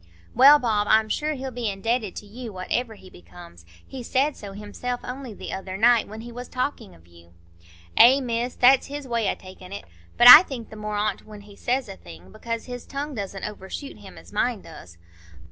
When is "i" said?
10.27-10.41